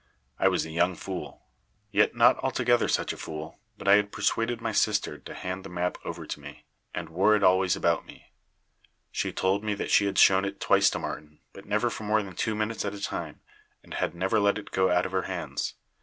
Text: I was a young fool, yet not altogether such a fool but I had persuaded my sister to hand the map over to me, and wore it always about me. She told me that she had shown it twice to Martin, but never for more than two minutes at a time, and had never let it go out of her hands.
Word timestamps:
I 0.39 0.47
was 0.47 0.65
a 0.65 0.71
young 0.71 0.95
fool, 0.95 1.43
yet 1.91 2.15
not 2.15 2.39
altogether 2.39 2.87
such 2.87 3.13
a 3.13 3.17
fool 3.17 3.59
but 3.77 3.87
I 3.87 3.97
had 3.97 4.11
persuaded 4.11 4.59
my 4.59 4.71
sister 4.71 5.19
to 5.19 5.33
hand 5.35 5.63
the 5.63 5.69
map 5.69 5.99
over 6.03 6.25
to 6.25 6.39
me, 6.39 6.65
and 6.91 7.07
wore 7.09 7.35
it 7.35 7.43
always 7.43 7.75
about 7.75 8.07
me. 8.07 8.31
She 9.11 9.31
told 9.31 9.63
me 9.63 9.75
that 9.75 9.91
she 9.91 10.07
had 10.07 10.17
shown 10.17 10.43
it 10.43 10.59
twice 10.59 10.89
to 10.89 10.97
Martin, 10.97 11.41
but 11.53 11.67
never 11.67 11.91
for 11.91 12.03
more 12.03 12.23
than 12.23 12.33
two 12.35 12.55
minutes 12.55 12.83
at 12.83 12.95
a 12.95 12.99
time, 12.99 13.41
and 13.83 13.93
had 13.93 14.15
never 14.15 14.39
let 14.39 14.57
it 14.57 14.71
go 14.71 14.89
out 14.89 15.05
of 15.05 15.11
her 15.11 15.21
hands. 15.29 15.75